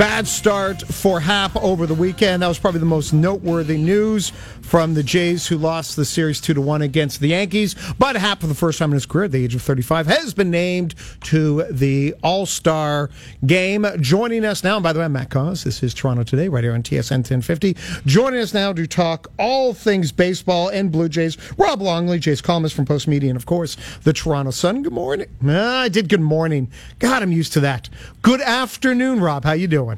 Back 0.00 0.09
Bad 0.20 0.28
start 0.28 0.82
for 0.82 1.18
Happ 1.18 1.56
over 1.56 1.86
the 1.86 1.94
weekend. 1.94 2.42
That 2.42 2.48
was 2.48 2.58
probably 2.58 2.80
the 2.80 2.84
most 2.84 3.14
noteworthy 3.14 3.78
news 3.78 4.34
from 4.60 4.92
the 4.92 5.02
Jays, 5.02 5.46
who 5.46 5.56
lost 5.56 5.96
the 5.96 6.04
series 6.04 6.42
two 6.42 6.52
to 6.52 6.60
one 6.60 6.82
against 6.82 7.20
the 7.20 7.28
Yankees. 7.28 7.74
But 7.98 8.16
Happ, 8.16 8.42
for 8.42 8.46
the 8.46 8.54
first 8.54 8.78
time 8.78 8.90
in 8.90 8.96
his 8.96 9.06
career, 9.06 9.24
at 9.24 9.32
the 9.32 9.42
age 9.42 9.54
of 9.54 9.62
35, 9.62 10.06
has 10.08 10.34
been 10.34 10.50
named 10.50 10.94
to 11.22 11.62
the 11.70 12.14
All 12.22 12.44
Star 12.44 13.08
game. 13.46 13.86
Joining 13.98 14.44
us 14.44 14.62
now, 14.62 14.76
and 14.76 14.82
by 14.82 14.92
the 14.92 14.98
way, 14.98 15.06
I'm 15.06 15.12
Matt 15.14 15.30
Cauz. 15.30 15.64
This 15.64 15.82
is 15.82 15.94
Toronto 15.94 16.22
Today, 16.22 16.48
right 16.48 16.62
here 16.62 16.74
on 16.74 16.82
TSN 16.82 17.20
1050. 17.20 17.74
Joining 18.04 18.40
us 18.40 18.52
now 18.52 18.74
to 18.74 18.86
talk 18.86 19.28
all 19.38 19.72
things 19.72 20.12
baseball 20.12 20.68
and 20.68 20.92
Blue 20.92 21.08
Jays, 21.08 21.38
Rob 21.56 21.80
Longley, 21.80 22.18
Jays 22.18 22.42
columnist 22.42 22.76
from 22.76 22.84
Postmedia, 22.84 23.30
and 23.30 23.38
of 23.38 23.46
course, 23.46 23.78
the 24.04 24.12
Toronto 24.12 24.50
Sun. 24.50 24.82
Good 24.82 24.92
morning. 24.92 25.28
Ah, 25.46 25.80
I 25.80 25.88
did 25.88 26.10
good 26.10 26.20
morning. 26.20 26.70
God, 26.98 27.22
I'm 27.22 27.32
used 27.32 27.54
to 27.54 27.60
that. 27.60 27.88
Good 28.20 28.42
afternoon, 28.42 29.20
Rob. 29.20 29.44
How 29.44 29.52
you 29.52 29.66
doing? 29.66 29.96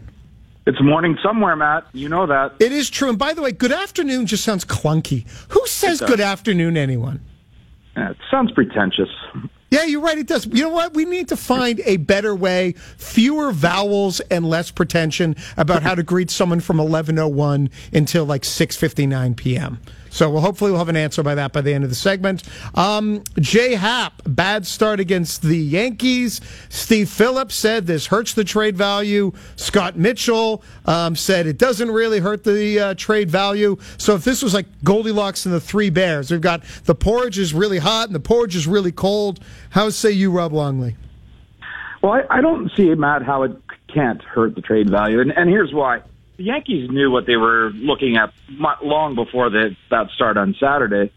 It's 0.64 0.80
morning 0.80 1.18
somewhere, 1.22 1.56
Matt. 1.56 1.86
You 1.92 2.08
know 2.08 2.26
that. 2.26 2.54
It 2.60 2.70
is 2.72 2.88
true. 2.88 3.08
And 3.08 3.18
by 3.18 3.34
the 3.34 3.42
way, 3.42 3.50
good 3.52 3.72
afternoon 3.72 4.26
just 4.26 4.44
sounds 4.44 4.64
clunky. 4.64 5.26
Who 5.48 5.66
says 5.66 6.00
good 6.00 6.20
afternoon, 6.20 6.76
anyone? 6.76 7.20
Yeah, 7.96 8.10
it 8.10 8.16
sounds 8.30 8.52
pretentious. 8.52 9.08
Yeah, 9.70 9.84
you're 9.84 10.00
right. 10.00 10.18
It 10.18 10.26
does. 10.26 10.46
You 10.46 10.64
know 10.64 10.68
what? 10.68 10.94
We 10.94 11.04
need 11.04 11.28
to 11.28 11.36
find 11.36 11.80
a 11.84 11.96
better 11.96 12.34
way, 12.34 12.74
fewer 12.96 13.52
vowels 13.52 14.20
and 14.20 14.48
less 14.48 14.70
pretension 14.70 15.34
about 15.56 15.82
how 15.82 15.94
to 15.94 16.02
greet 16.02 16.30
someone 16.30 16.60
from 16.60 16.76
11:01 16.76 17.70
until 17.92 18.24
like 18.24 18.42
6:59 18.42 19.36
p.m. 19.36 19.80
So 20.12 20.28
we'll 20.28 20.42
hopefully 20.42 20.70
we'll 20.70 20.78
have 20.78 20.90
an 20.90 20.96
answer 20.96 21.22
by 21.22 21.34
that 21.36 21.54
by 21.54 21.62
the 21.62 21.72
end 21.72 21.84
of 21.84 21.90
the 21.90 21.96
segment. 21.96 22.42
Um, 22.74 23.24
Jay 23.40 23.74
Happ, 23.74 24.20
bad 24.26 24.66
start 24.66 25.00
against 25.00 25.40
the 25.40 25.56
Yankees. 25.56 26.42
Steve 26.68 27.08
Phillips 27.08 27.54
said 27.54 27.86
this 27.86 28.06
hurts 28.06 28.34
the 28.34 28.44
trade 28.44 28.76
value. 28.76 29.32
Scott 29.56 29.96
Mitchell 29.96 30.62
um, 30.84 31.16
said 31.16 31.46
it 31.46 31.56
doesn't 31.56 31.90
really 31.90 32.20
hurt 32.20 32.44
the 32.44 32.78
uh, 32.78 32.94
trade 32.94 33.30
value. 33.30 33.78
So 33.96 34.14
if 34.14 34.22
this 34.22 34.42
was 34.42 34.52
like 34.52 34.66
Goldilocks 34.84 35.46
and 35.46 35.54
the 35.54 35.60
Three 35.60 35.88
Bears, 35.88 36.30
we've 36.30 36.42
got 36.42 36.62
the 36.84 36.94
porridge 36.94 37.38
is 37.38 37.54
really 37.54 37.78
hot 37.78 38.08
and 38.08 38.14
the 38.14 38.20
porridge 38.20 38.54
is 38.54 38.66
really 38.66 38.92
cold. 38.92 39.40
How 39.70 39.88
say 39.88 40.10
you, 40.10 40.30
Rob 40.30 40.52
Longley? 40.52 40.94
Well, 42.02 42.12
I, 42.12 42.38
I 42.38 42.40
don't 42.42 42.70
see, 42.76 42.94
Matt, 42.94 43.22
how 43.22 43.44
it 43.44 43.56
can't 43.88 44.22
hurt 44.22 44.56
the 44.56 44.60
trade 44.60 44.90
value. 44.90 45.20
And, 45.20 45.32
and 45.32 45.48
here's 45.48 45.72
why 45.72 46.02
the 46.36 46.44
Yankees 46.44 46.90
knew 46.90 47.10
what 47.10 47.26
they 47.26 47.36
were 47.36 47.70
looking 47.74 48.16
at 48.16 48.32
long 48.82 49.14
before 49.14 49.50
the, 49.50 49.76
that 49.90 50.10
start 50.14 50.36
on 50.36 50.54
Saturday. 50.58 51.12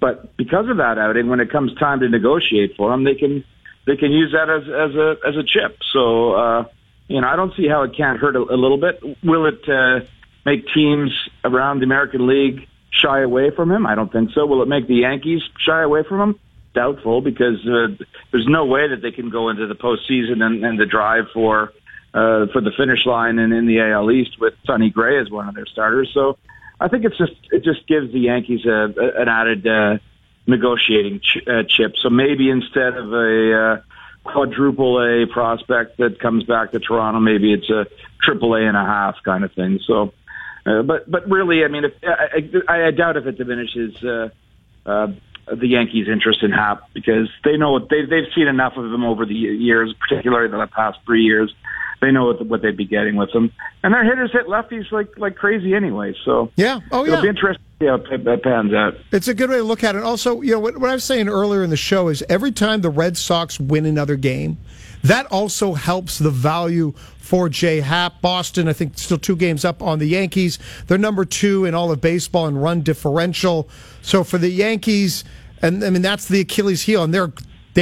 But 0.00 0.36
because 0.36 0.68
of 0.68 0.78
that 0.78 0.98
outing, 0.98 1.28
when 1.28 1.40
it 1.40 1.50
comes 1.50 1.74
time 1.74 2.00
to 2.00 2.08
negotiate 2.08 2.76
for 2.76 2.90
them, 2.90 3.04
they 3.04 3.14
can 3.14 3.44
they 3.86 3.96
can 3.96 4.12
use 4.12 4.32
that 4.32 4.48
as 4.48 4.62
as 4.62 4.96
a 4.96 5.16
as 5.28 5.36
a 5.36 5.42
chip. 5.42 5.78
So 5.92 6.32
uh, 6.32 6.64
you 7.08 7.20
know, 7.20 7.28
I 7.28 7.36
don't 7.36 7.54
see 7.56 7.68
how 7.68 7.82
it 7.82 7.96
can't 7.96 8.18
hurt 8.18 8.36
a, 8.36 8.40
a 8.40 8.56
little 8.56 8.78
bit. 8.78 9.02
Will 9.22 9.46
it 9.46 9.68
uh, 9.68 10.06
make 10.46 10.64
teams 10.72 11.10
around 11.44 11.80
the 11.80 11.84
American 11.84 12.26
League 12.26 12.66
shy 12.90 13.20
away 13.20 13.50
from 13.50 13.70
him? 13.70 13.84
I 13.84 13.94
don't 13.94 14.10
think 14.10 14.30
so. 14.34 14.46
Will 14.46 14.62
it 14.62 14.68
make 14.68 14.86
the 14.86 14.96
Yankees 14.96 15.42
shy 15.58 15.82
away 15.82 16.02
from 16.08 16.20
him? 16.20 16.40
Doubtful, 16.72 17.20
because 17.20 17.58
uh, 17.66 17.88
there's 18.30 18.46
no 18.46 18.64
way 18.64 18.88
that 18.88 19.02
they 19.02 19.10
can 19.10 19.28
go 19.28 19.48
into 19.48 19.66
the 19.66 19.74
postseason 19.74 20.40
and, 20.40 20.64
and 20.64 20.78
the 20.78 20.86
drive 20.86 21.24
for 21.34 21.72
uh, 22.12 22.46
for 22.52 22.60
the 22.60 22.72
finish 22.76 23.06
line 23.06 23.38
and 23.38 23.52
in 23.52 23.66
the 23.66 23.80
AL 23.80 24.10
East 24.10 24.40
with 24.40 24.54
Sonny 24.64 24.90
Gray 24.90 25.20
as 25.20 25.30
one 25.30 25.48
of 25.48 25.54
their 25.54 25.66
starters. 25.66 26.10
So 26.12 26.38
I 26.80 26.88
think 26.88 27.04
it's 27.04 27.16
just 27.16 27.32
it 27.50 27.62
just 27.62 27.86
gives 27.86 28.12
the 28.12 28.20
Yankees 28.20 28.64
a, 28.66 28.92
a, 28.96 29.22
an 29.22 29.28
added 29.28 29.66
uh, 29.66 29.98
negotiating 30.46 31.20
ch- 31.20 31.46
uh, 31.46 31.62
chip. 31.68 31.94
So 32.00 32.10
maybe 32.10 32.50
instead 32.50 32.96
of 32.96 33.12
a 33.12 33.54
uh, 33.54 33.82
quadruple 34.24 35.00
A 35.00 35.26
prospect 35.26 35.98
that 35.98 36.18
comes 36.18 36.44
back 36.44 36.72
to 36.72 36.80
Toronto, 36.80 37.20
maybe 37.20 37.52
it's 37.52 37.70
a 37.70 37.86
triple 38.22 38.54
A 38.54 38.66
and 38.66 38.76
a 38.76 38.84
half 38.84 39.16
kind 39.24 39.44
of 39.44 39.52
thing. 39.52 39.78
So, 39.86 40.12
uh, 40.66 40.82
but 40.82 41.10
but 41.10 41.28
really, 41.28 41.64
I 41.64 41.68
mean, 41.68 41.84
if, 41.84 41.92
I, 42.02 42.72
I, 42.72 42.86
I 42.88 42.90
doubt 42.90 43.16
if 43.16 43.26
it 43.26 43.38
diminishes. 43.38 44.02
Uh, 44.02 44.28
uh, 44.86 45.08
the 45.46 45.66
Yankees' 45.66 46.06
interest 46.08 46.42
in 46.42 46.52
Happ 46.52 46.88
because 46.94 47.28
they 47.44 47.56
know 47.56 47.78
they 47.80 48.04
they've 48.08 48.30
seen 48.34 48.46
enough 48.46 48.74
of 48.76 48.84
him 48.84 49.04
over 49.04 49.26
the 49.26 49.34
years, 49.34 49.92
particularly 50.00 50.48
the 50.48 50.66
past 50.68 50.98
three 51.04 51.22
years, 51.22 51.52
they 52.00 52.10
know 52.10 52.26
what, 52.26 52.44
what 52.46 52.62
they'd 52.62 52.76
be 52.76 52.86
getting 52.86 53.16
with 53.16 53.32
them. 53.32 53.52
And 53.82 53.94
their 53.94 54.04
hitters 54.04 54.32
hit 54.32 54.46
lefties 54.46 54.90
like 54.90 55.18
like 55.18 55.36
crazy 55.36 55.74
anyway. 55.74 56.14
So 56.24 56.50
yeah, 56.56 56.80
oh 56.90 57.04
yeah, 57.04 57.12
it'll 57.12 57.22
be 57.22 57.28
interesting 57.28 57.64
to 57.80 57.84
see 57.84 57.88
how 57.88 58.32
it 58.32 58.42
pans 58.42 58.72
out. 58.72 58.94
It's 59.12 59.28
a 59.28 59.34
good 59.34 59.50
way 59.50 59.56
to 59.56 59.62
look 59.62 59.84
at 59.84 59.96
it. 59.96 60.02
Also, 60.02 60.40
you 60.40 60.52
know 60.52 60.60
what, 60.60 60.78
what 60.78 60.90
I 60.90 60.94
was 60.94 61.04
saying 61.04 61.28
earlier 61.28 61.62
in 61.62 61.70
the 61.70 61.76
show 61.76 62.08
is 62.08 62.22
every 62.28 62.52
time 62.52 62.80
the 62.80 62.90
Red 62.90 63.16
Sox 63.16 63.60
win 63.60 63.86
another 63.86 64.16
game. 64.16 64.58
That 65.02 65.24
also 65.26 65.72
helps 65.72 66.18
the 66.18 66.30
value 66.30 66.92
for 67.16 67.48
Jay 67.48 67.80
Happ. 67.80 68.20
Boston, 68.20 68.68
I 68.68 68.74
think, 68.74 68.98
still 68.98 69.16
two 69.16 69.34
games 69.34 69.64
up 69.64 69.82
on 69.82 69.98
the 69.98 70.06
Yankees. 70.06 70.58
They're 70.88 70.98
number 70.98 71.24
two 71.24 71.64
in 71.64 71.74
all 71.74 71.90
of 71.90 72.02
baseball 72.02 72.46
in 72.46 72.58
run 72.58 72.82
differential. 72.82 73.66
So 74.02 74.24
for 74.24 74.36
the 74.36 74.50
Yankees, 74.50 75.24
and 75.62 75.82
I 75.82 75.88
mean 75.88 76.02
that's 76.02 76.28
the 76.28 76.40
Achilles 76.40 76.82
heel, 76.82 77.02
and 77.02 77.14
they're 77.14 77.32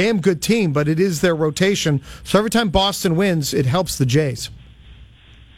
damn 0.01 0.21
good 0.21 0.41
team, 0.41 0.71
but 0.73 0.87
it 0.87 0.99
is 0.99 1.21
their 1.21 1.35
rotation. 1.35 2.01
So 2.23 2.39
every 2.39 2.49
time 2.49 2.69
Boston 2.69 3.15
wins, 3.15 3.53
it 3.53 3.65
helps 3.65 3.97
the 3.97 4.05
Jays. 4.05 4.49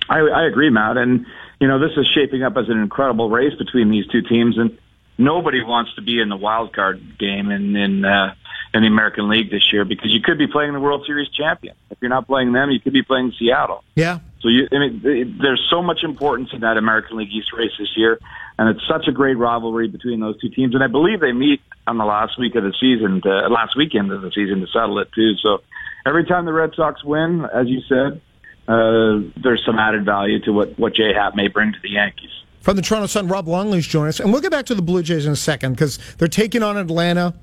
I, 0.09 0.19
I 0.19 0.45
agree, 0.45 0.69
Matt. 0.69 0.97
And, 0.97 1.25
you 1.59 1.67
know, 1.67 1.79
this 1.79 1.95
is 1.97 2.07
shaping 2.13 2.43
up 2.43 2.57
as 2.57 2.67
an 2.69 2.79
incredible 2.79 3.29
race 3.29 3.53
between 3.57 3.89
these 3.89 4.07
two 4.07 4.21
teams. 4.21 4.57
And 4.57 4.77
nobody 5.17 5.63
wants 5.63 5.93
to 5.95 6.01
be 6.01 6.19
in 6.19 6.29
the 6.29 6.35
wild 6.35 6.73
card 6.73 7.17
game 7.17 7.51
in, 7.51 7.75
in, 7.75 8.03
uh, 8.03 8.33
in 8.73 8.81
the 8.81 8.87
American 8.87 9.29
League 9.29 9.51
this 9.51 9.71
year 9.71 9.85
because 9.85 10.11
you 10.11 10.21
could 10.21 10.37
be 10.37 10.47
playing 10.47 10.73
the 10.73 10.79
World 10.79 11.03
Series 11.05 11.29
champion. 11.29 11.75
If 11.89 11.97
you're 12.01 12.09
not 12.09 12.27
playing 12.27 12.51
them, 12.53 12.71
you 12.71 12.79
could 12.79 12.93
be 12.93 13.03
playing 13.03 13.33
Seattle. 13.37 13.83
Yeah. 13.95 14.19
So 14.41 14.47
you, 14.47 14.67
I 14.71 14.79
mean, 14.79 15.37
there's 15.39 15.65
so 15.69 15.81
much 15.81 16.03
importance 16.03 16.49
in 16.53 16.61
that 16.61 16.77
American 16.77 17.17
League 17.17 17.31
East 17.31 17.53
race 17.53 17.71
this 17.77 17.95
year, 17.95 18.19
and 18.57 18.69
it's 18.69 18.85
such 18.87 19.07
a 19.07 19.11
great 19.11 19.37
rivalry 19.37 19.87
between 19.87 20.19
those 20.19 20.39
two 20.39 20.49
teams. 20.49 20.75
And 20.75 20.83
I 20.83 20.87
believe 20.87 21.19
they 21.19 21.31
meet 21.31 21.61
on 21.87 21.97
the 21.97 22.05
last 22.05 22.37
week 22.39 22.55
of 22.55 22.63
the 22.63 22.73
season, 22.79 23.21
to, 23.21 23.47
last 23.47 23.75
weekend 23.75 24.11
of 24.11 24.21
the 24.21 24.31
season 24.31 24.61
to 24.61 24.67
settle 24.67 24.99
it 24.99 25.09
too. 25.13 25.33
So 25.41 25.59
every 26.05 26.25
time 26.25 26.45
the 26.45 26.53
Red 26.53 26.71
Sox 26.75 27.03
win, 27.03 27.45
as 27.53 27.67
you 27.67 27.81
said, 27.87 28.21
uh, 28.67 29.19
there's 29.41 29.63
some 29.65 29.79
added 29.79 30.05
value 30.05 30.39
to 30.41 30.51
what 30.51 30.77
what 30.77 30.93
J 30.93 31.13
Happ 31.13 31.35
may 31.35 31.47
bring 31.47 31.73
to 31.73 31.79
the 31.81 31.89
Yankees. 31.89 32.29
From 32.61 32.75
the 32.75 32.83
Toronto 32.83 33.07
Sun, 33.07 33.27
Rob 33.27 33.47
Longley's 33.47 33.87
joining 33.87 34.09
us, 34.09 34.19
and 34.19 34.31
we'll 34.31 34.41
get 34.41 34.51
back 34.51 34.67
to 34.67 34.75
the 34.75 34.83
Blue 34.83 35.01
Jays 35.01 35.25
in 35.25 35.31
a 35.31 35.35
second 35.35 35.73
because 35.73 35.97
they're 36.17 36.27
taking 36.27 36.63
on 36.63 36.77
Atlanta. 36.77 37.33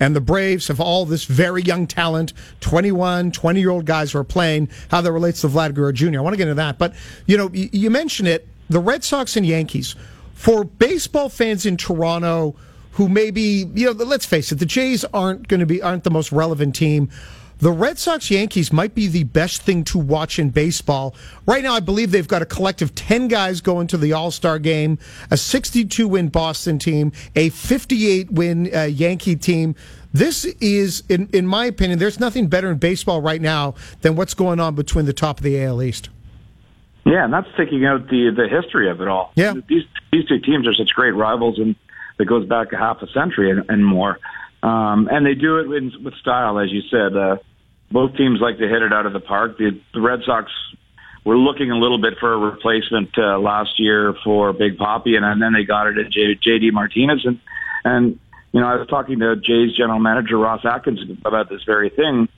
And 0.00 0.14
the 0.14 0.20
Braves 0.20 0.68
have 0.68 0.80
all 0.80 1.04
this 1.06 1.24
very 1.24 1.62
young 1.62 1.86
talent, 1.86 2.32
21, 2.60 3.32
20 3.32 3.60
year 3.60 3.70
old 3.70 3.84
guys 3.84 4.12
who 4.12 4.18
are 4.18 4.24
playing, 4.24 4.68
how 4.90 5.00
that 5.00 5.10
relates 5.10 5.40
to 5.40 5.48
Vlad 5.48 5.74
Guerrero 5.74 5.92
Jr. 5.92 6.18
I 6.18 6.20
want 6.20 6.34
to 6.34 6.36
get 6.36 6.48
into 6.48 6.56
that. 6.56 6.78
But, 6.78 6.94
you 7.26 7.36
know, 7.36 7.50
you, 7.52 7.68
you 7.72 7.90
mentioned 7.90 8.28
it 8.28 8.48
the 8.68 8.80
Red 8.80 9.02
Sox 9.02 9.36
and 9.36 9.46
Yankees. 9.46 9.96
For 10.38 10.62
baseball 10.62 11.30
fans 11.30 11.66
in 11.66 11.76
Toronto 11.76 12.54
who 12.92 13.08
maybe, 13.08 13.68
you 13.74 13.86
know, 13.86 14.04
let's 14.04 14.24
face 14.24 14.52
it, 14.52 14.60
the 14.60 14.66
Jays 14.66 15.04
aren't 15.12 15.48
going 15.48 15.58
to 15.58 15.66
be, 15.66 15.82
aren't 15.82 16.04
the 16.04 16.12
most 16.12 16.30
relevant 16.30 16.76
team. 16.76 17.10
The 17.58 17.72
Red 17.72 17.98
Sox 17.98 18.30
Yankees 18.30 18.72
might 18.72 18.94
be 18.94 19.08
the 19.08 19.24
best 19.24 19.62
thing 19.62 19.82
to 19.84 19.98
watch 19.98 20.38
in 20.38 20.50
baseball. 20.50 21.16
Right 21.44 21.64
now, 21.64 21.74
I 21.74 21.80
believe 21.80 22.12
they've 22.12 22.26
got 22.26 22.40
a 22.40 22.46
collective 22.46 22.94
10 22.94 23.26
guys 23.26 23.60
going 23.60 23.88
to 23.88 23.96
the 23.96 24.12
All 24.12 24.30
Star 24.30 24.60
game, 24.60 25.00
a 25.28 25.36
62 25.36 26.06
win 26.06 26.28
Boston 26.28 26.78
team, 26.78 27.10
a 27.34 27.48
58 27.48 28.30
win 28.30 28.72
uh, 28.72 28.82
Yankee 28.84 29.34
team. 29.34 29.74
This 30.12 30.44
is, 30.44 31.02
in, 31.08 31.28
in 31.32 31.48
my 31.48 31.66
opinion, 31.66 31.98
there's 31.98 32.20
nothing 32.20 32.46
better 32.46 32.70
in 32.70 32.78
baseball 32.78 33.20
right 33.20 33.42
now 33.42 33.74
than 34.02 34.14
what's 34.14 34.34
going 34.34 34.60
on 34.60 34.76
between 34.76 35.04
the 35.04 35.12
top 35.12 35.38
of 35.38 35.42
the 35.42 35.60
AL 35.60 35.82
East. 35.82 36.10
Yeah, 37.08 37.24
and 37.24 37.32
that's 37.32 37.48
taking 37.56 37.86
out 37.86 38.08
the 38.08 38.30
the 38.36 38.48
history 38.48 38.90
of 38.90 39.00
it 39.00 39.08
all. 39.08 39.32
Yeah, 39.34 39.54
these 39.66 39.84
these 40.12 40.26
two 40.26 40.40
teams 40.40 40.68
are 40.68 40.74
such 40.74 40.90
great 40.90 41.12
rivals, 41.12 41.58
and 41.58 41.74
that 42.18 42.26
goes 42.26 42.46
back 42.46 42.72
a 42.72 42.76
half 42.76 43.00
a 43.00 43.06
century 43.08 43.50
and, 43.50 43.64
and 43.70 43.84
more. 43.84 44.18
Um, 44.62 45.08
and 45.10 45.24
they 45.24 45.34
do 45.34 45.58
it 45.58 45.72
in, 45.74 45.92
with 46.04 46.14
style, 46.14 46.58
as 46.58 46.70
you 46.70 46.82
said. 46.90 47.16
Uh, 47.16 47.36
both 47.90 48.14
teams 48.16 48.40
like 48.40 48.58
to 48.58 48.68
hit 48.68 48.82
it 48.82 48.92
out 48.92 49.06
of 49.06 49.14
the 49.14 49.20
park. 49.20 49.56
The, 49.56 49.80
the 49.94 50.00
Red 50.00 50.20
Sox 50.26 50.52
were 51.24 51.38
looking 51.38 51.70
a 51.70 51.78
little 51.78 51.98
bit 51.98 52.18
for 52.18 52.34
a 52.34 52.36
replacement 52.36 53.16
uh, 53.16 53.38
last 53.38 53.78
year 53.78 54.14
for 54.22 54.52
Big 54.52 54.76
Papi, 54.76 55.16
and, 55.16 55.24
and 55.24 55.40
then 55.40 55.54
they 55.54 55.64
got 55.64 55.86
it 55.86 55.96
at 55.96 56.10
J, 56.10 56.34
JD 56.34 56.72
Martinez. 56.72 57.24
And, 57.24 57.40
and, 57.84 58.18
you 58.52 58.60
know, 58.60 58.66
I 58.66 58.74
was 58.74 58.88
talking 58.88 59.20
to 59.20 59.36
Jay's 59.36 59.74
general 59.74 60.00
manager, 60.00 60.36
Ross 60.36 60.64
Atkins, 60.64 61.00
about 61.24 61.48
this 61.48 61.62
very 61.64 61.88
thing 61.88 62.28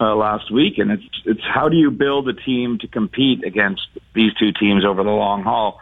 uh, 0.00 0.14
last 0.16 0.50
week. 0.50 0.78
And 0.78 0.90
it's, 0.90 1.04
it's 1.24 1.42
how 1.42 1.68
do 1.68 1.76
you 1.76 1.90
build 1.90 2.28
a 2.28 2.32
team 2.32 2.78
to 2.78 2.88
compete 2.88 3.44
against 3.44 3.86
these 4.14 4.32
two 4.34 4.52
teams 4.52 4.84
over 4.84 5.02
the 5.02 5.10
long 5.10 5.42
haul? 5.42 5.78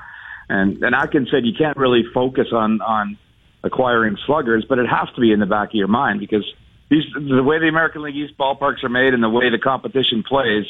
And, 0.49 0.83
and 0.83 0.95
Atkins 0.95 1.29
said 1.31 1.45
you 1.45 1.55
can't 1.57 1.77
really 1.77 2.05
focus 2.13 2.49
on, 2.53 2.81
on 2.81 3.19
acquiring 3.63 4.17
sluggers, 4.27 4.65
but 4.69 4.79
it 4.79 4.89
has 4.89 5.09
to 5.15 5.21
be 5.21 5.33
in 5.33 5.41
the 5.41 5.47
back 5.47 5.69
of 5.69 5.75
your 5.75 5.89
mind 5.89 6.21
because– 6.21 6.45
these 6.89 7.05
the 7.15 7.43
way 7.43 7.59
the 7.59 7.69
American 7.69 8.03
League 8.03 8.17
East 8.17 8.37
ballparks 8.39 8.83
are 8.83 8.89
made 8.89 9.15
and 9.15 9.23
the 9.23 9.29
way 9.29 9.51
the 9.51 9.59
competition 9.59 10.23
plays, 10.23 10.65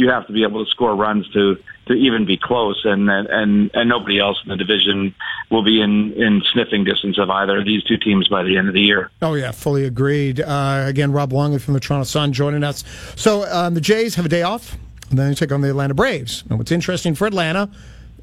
you 0.00 0.08
have 0.08 0.26
to 0.26 0.32
be 0.32 0.42
able 0.42 0.64
to 0.64 0.70
score 0.70 0.96
runs 0.96 1.28
to 1.30 1.56
to 1.86 1.92
even 1.94 2.24
be 2.24 2.36
close, 2.36 2.80
and 2.84 3.10
and 3.10 3.70
and 3.74 3.88
nobody 3.88 4.18
else 4.18 4.38
in 4.42 4.48
the 4.48 4.56
division 4.56 5.14
will 5.50 5.62
be 5.62 5.80
in 5.80 6.12
in 6.14 6.42
sniffing 6.52 6.84
distance 6.84 7.18
of 7.18 7.28
either 7.30 7.58
of 7.58 7.64
these 7.64 7.82
two 7.84 7.96
teams 7.96 8.28
by 8.28 8.42
the 8.42 8.56
end 8.56 8.68
of 8.68 8.74
the 8.74 8.80
year. 8.80 9.10
Oh 9.20 9.34
yeah, 9.34 9.50
fully 9.50 9.84
agreed. 9.84 10.40
Uh, 10.40 10.84
again, 10.86 11.12
Rob 11.12 11.32
Longley 11.32 11.58
from 11.58 11.74
the 11.74 11.80
Toronto 11.80 12.04
Sun 12.04 12.32
joining 12.32 12.64
us. 12.64 12.84
So 13.16 13.44
um, 13.52 13.74
the 13.74 13.80
Jays 13.80 14.14
have 14.14 14.26
a 14.26 14.30
day 14.30 14.42
off. 14.42 14.76
And 15.10 15.18
then 15.18 15.28
they 15.28 15.34
take 15.34 15.50
on 15.50 15.60
the 15.60 15.68
Atlanta 15.68 15.92
Braves. 15.92 16.44
And 16.48 16.56
what's 16.56 16.70
interesting 16.70 17.16
for 17.16 17.26
Atlanta, 17.26 17.68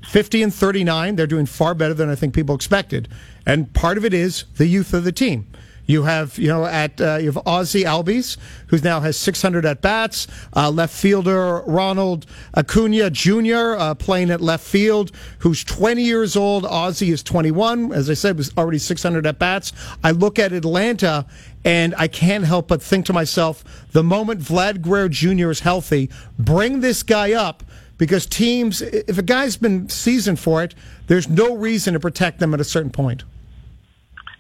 50 0.08 0.44
and 0.44 0.54
39, 0.54 1.18
they're 1.18 1.28
doing 1.28 1.46
far 1.46 1.76
better 1.76 1.94
than 1.94 2.10
I 2.10 2.16
think 2.16 2.34
people 2.34 2.56
expected. 2.56 3.10
And 3.46 3.74
part 3.74 3.98
of 3.98 4.06
it 4.06 4.14
is 4.14 4.46
the 4.56 4.68
youth 4.68 4.94
of 4.94 5.04
the 5.04 5.12
team. 5.12 5.48
You 5.88 6.04
have, 6.04 6.38
you 6.38 6.50
know, 6.50 6.66
at 6.66 7.00
uh, 7.00 7.16
you 7.16 7.32
have 7.32 7.48
Ozzie 7.48 7.84
Albies, 7.84 8.38
who 8.68 8.78
now 8.80 9.00
has 9.00 9.18
600 9.18 9.66
at 9.66 9.82
bats. 9.82 10.28
Uh, 10.54 10.70
left 10.70 10.94
fielder 10.94 11.62
Ronald 11.66 12.26
Acuna 12.56 13.10
Jr. 13.10 13.76
Uh, 13.78 13.96
playing 13.96 14.30
at 14.30 14.42
left 14.42 14.66
field, 14.66 15.12
who's 15.40 15.64
20 15.64 16.04
years 16.04 16.36
old. 16.36 16.66
Ozzie 16.66 17.12
is 17.12 17.24
21. 17.24 17.94
As 17.94 18.10
I 18.10 18.14
said, 18.16 18.38
was 18.38 18.52
already 18.58 18.80
600 18.80 19.26
at 19.26 19.40
bats. 19.40 19.72
I 20.04 20.12
look 20.12 20.38
at 20.38 20.52
Atlanta, 20.52 21.26
and 21.64 21.96
I 21.98 22.10
can't 22.10 22.44
help 22.44 22.68
but 22.68 22.82
think 22.82 23.06
to 23.06 23.14
myself, 23.14 23.64
the 23.94 24.04
moment 24.04 24.42
Vlad 24.42 24.82
Guerrero 24.82 25.08
Jr. 25.08 25.50
is 25.50 25.62
healthy, 25.62 26.10
bring 26.38 26.82
this 26.82 27.02
guy 27.02 27.32
up 27.32 27.64
because 27.98 28.26
teams, 28.26 28.82
if 28.82 29.18
a 29.18 29.24
guy's 29.24 29.56
been 29.58 29.88
seasoned 29.90 30.40
for 30.40 30.64
it, 30.64 30.76
there's 31.08 31.30
no 31.30 31.56
reason 31.56 31.94
to 31.94 32.00
protect 32.00 32.40
them 32.40 32.54
at 32.54 32.60
a 32.60 32.66
certain 32.66 32.92
point. 32.92 33.24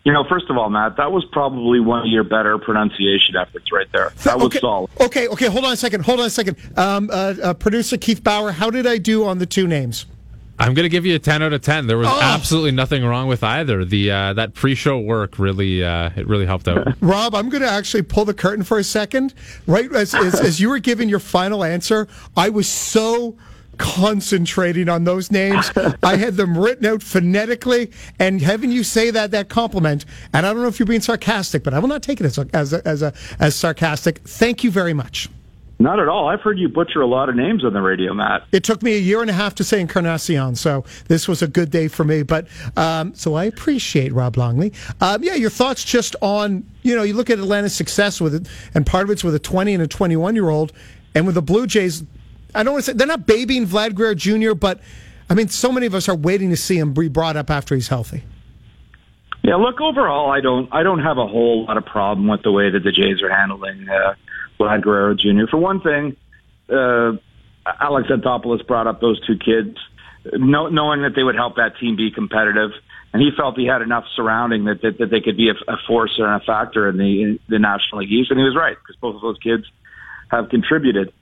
You 0.07 0.13
know, 0.13 0.23
first 0.23 0.49
of 0.49 0.57
all, 0.57 0.69
Matt, 0.69 0.95
that 0.95 1.11
was 1.11 1.25
probably 1.33 1.81
one 1.81 1.99
of 1.99 2.05
your 2.05 2.23
better 2.23 2.57
pronunciation 2.57 3.35
efforts 3.35 3.73
right 3.73 3.87
there. 3.91 4.13
That 4.23 4.37
was 4.37 4.45
okay, 4.45 4.59
solid. 4.59 4.89
Okay, 5.01 5.27
okay, 5.27 5.47
hold 5.47 5.65
on 5.65 5.73
a 5.73 5.75
second. 5.75 6.05
Hold 6.05 6.21
on 6.21 6.27
a 6.27 6.29
second. 6.29 6.55
Um, 6.77 7.09
uh, 7.11 7.33
uh, 7.43 7.53
producer 7.55 7.97
Keith 7.97 8.23
Bauer, 8.23 8.53
how 8.53 8.69
did 8.69 8.87
I 8.87 8.99
do 8.99 9.25
on 9.25 9.39
the 9.39 9.45
two 9.45 9.67
names? 9.67 10.05
I'm 10.59 10.73
going 10.73 10.85
to 10.85 10.89
give 10.89 11.05
you 11.05 11.15
a 11.15 11.19
10 11.19 11.43
out 11.43 11.51
of 11.51 11.59
10. 11.59 11.87
There 11.87 11.97
was 11.97 12.07
oh. 12.07 12.21
absolutely 12.21 12.71
nothing 12.71 13.03
wrong 13.03 13.27
with 13.27 13.43
either. 13.43 13.83
The 13.83 14.09
uh, 14.09 14.33
that 14.35 14.53
pre-show 14.53 14.97
work 14.97 15.39
really 15.39 15.83
uh, 15.83 16.11
it 16.15 16.25
really 16.25 16.45
helped 16.45 16.69
out. 16.69 16.87
Rob, 17.01 17.35
I'm 17.35 17.49
going 17.49 17.63
to 17.63 17.69
actually 17.69 18.03
pull 18.03 18.23
the 18.23 18.33
curtain 18.33 18.63
for 18.63 18.77
a 18.77 18.85
second. 18.85 19.33
Right 19.67 19.93
as, 19.93 20.15
as, 20.15 20.39
as 20.39 20.61
you 20.61 20.69
were 20.69 20.79
giving 20.79 21.09
your 21.09 21.19
final 21.19 21.65
answer, 21.65 22.07
I 22.37 22.47
was 22.47 22.69
so 22.69 23.35
concentrating 23.77 24.89
on 24.89 25.03
those 25.03 25.31
names. 25.31 25.71
I 26.03 26.15
had 26.15 26.35
them 26.35 26.57
written 26.57 26.85
out 26.85 27.03
phonetically, 27.03 27.91
and 28.19 28.41
having 28.41 28.71
you 28.71 28.83
say 28.83 29.11
that 29.11 29.31
that 29.31 29.49
compliment, 29.49 30.05
and 30.33 30.45
I 30.45 30.53
don't 30.53 30.61
know 30.61 30.67
if 30.67 30.79
you're 30.79 30.87
being 30.87 31.01
sarcastic, 31.01 31.63
but 31.63 31.73
I 31.73 31.79
will 31.79 31.87
not 31.87 32.03
take 32.03 32.19
it 32.19 32.25
as 32.25 32.37
as 32.53 32.73
a, 32.73 32.87
as, 32.87 33.01
a, 33.01 33.13
as 33.39 33.55
sarcastic. 33.55 34.19
Thank 34.19 34.63
you 34.63 34.71
very 34.71 34.93
much. 34.93 35.29
Not 35.79 35.99
at 35.99 36.07
all. 36.07 36.27
I've 36.27 36.41
heard 36.41 36.57
you 36.57 36.69
butcher 36.69 37.01
a 37.01 37.07
lot 37.07 37.29
of 37.29 37.35
names 37.35 37.63
on 37.63 37.73
the 37.73 37.81
radio, 37.81 38.11
Matt. 38.11 38.47
It 38.51 38.63
took 38.63 38.81
me 38.81 38.95
a 38.95 38.99
year 38.99 39.21
and 39.21 39.29
a 39.29 39.33
half 39.33 39.53
to 39.55 39.63
say 39.63 39.79
Encarnacion, 39.79 40.55
so 40.55 40.83
this 41.07 41.27
was 41.27 41.43
a 41.43 41.47
good 41.47 41.69
day 41.69 41.87
for 41.87 42.03
me. 42.03 42.23
But 42.23 42.47
um, 42.75 43.13
so 43.13 43.35
I 43.35 43.43
appreciate 43.43 44.11
Rob 44.11 44.37
Longley. 44.37 44.73
Um, 45.01 45.23
yeah, 45.23 45.35
your 45.35 45.51
thoughts 45.51 45.83
just 45.83 46.15
on 46.21 46.65
you 46.81 46.95
know 46.95 47.03
you 47.03 47.13
look 47.13 47.29
at 47.29 47.37
Atlanta's 47.37 47.75
success 47.75 48.19
with 48.19 48.33
it, 48.33 48.47
and 48.73 48.87
part 48.87 49.03
of 49.03 49.11
it's 49.11 49.23
with 49.23 49.35
a 49.35 49.39
20 49.39 49.75
and 49.75 49.83
a 49.83 49.87
21 49.87 50.33
year 50.33 50.49
old, 50.49 50.73
and 51.13 51.27
with 51.27 51.35
the 51.35 51.43
Blue 51.43 51.67
Jays 51.67 52.03
I 52.55 52.63
don't 52.63 52.73
want 52.73 52.85
to 52.85 52.91
say 52.91 52.97
they're 52.97 53.07
not 53.07 53.25
babying 53.25 53.65
Vlad 53.65 53.95
Guerrero 53.95 54.15
Jr., 54.15 54.53
but 54.53 54.79
I 55.29 55.33
mean, 55.33 55.49
so 55.49 55.71
many 55.71 55.85
of 55.85 55.93
us 55.93 56.07
are 56.07 56.15
waiting 56.15 56.49
to 56.49 56.57
see 56.57 56.77
him 56.77 56.93
be 56.93 57.09
brought 57.09 57.35
up 57.35 57.49
after 57.49 57.75
he's 57.75 57.87
healthy. 57.87 58.23
Yeah, 59.43 59.55
look, 59.55 59.79
overall, 59.79 60.31
I 60.31 60.41
don't, 60.41 60.67
I 60.73 60.83
don't 60.83 60.99
have 60.99 61.17
a 61.17 61.27
whole 61.27 61.65
lot 61.65 61.77
of 61.77 61.85
problem 61.85 62.27
with 62.27 62.43
the 62.43 62.51
way 62.51 62.69
that 62.69 62.83
the 62.83 62.91
Jays 62.91 63.21
are 63.21 63.33
handling 63.33 63.87
uh, 63.87 64.15
Vlad 64.59 64.81
Guerrero 64.81 65.13
Jr. 65.15 65.47
For 65.49 65.57
one 65.57 65.81
thing, 65.81 66.15
uh, 66.69 67.13
Alex 67.79 68.09
Anthopoulos 68.09 68.65
brought 68.65 68.87
up 68.87 69.01
those 69.01 69.25
two 69.25 69.37
kids, 69.37 69.77
know, 70.33 70.67
knowing 70.67 71.01
that 71.03 71.15
they 71.15 71.23
would 71.23 71.35
help 71.35 71.55
that 71.57 71.77
team 71.79 71.95
be 71.95 72.11
competitive, 72.11 72.71
and 73.13 73.21
he 73.21 73.31
felt 73.35 73.57
he 73.57 73.65
had 73.65 73.81
enough 73.81 74.05
surrounding 74.15 74.65
that 74.65 74.81
that, 74.81 74.97
that 74.97 75.09
they 75.09 75.21
could 75.21 75.37
be 75.37 75.49
a, 75.49 75.53
a 75.71 75.77
force 75.87 76.13
and 76.17 76.27
a 76.27 76.39
factor 76.45 76.89
in 76.89 76.97
the 76.97 77.21
in 77.21 77.39
the 77.47 77.59
National 77.59 78.01
League 78.01 78.11
East, 78.11 78.31
and 78.31 78.39
he 78.39 78.45
was 78.45 78.55
right 78.55 78.77
because 78.77 78.95
both 78.99 79.15
of 79.15 79.21
those 79.21 79.37
kids 79.37 79.63
have 80.29 80.49
contributed 80.49 81.13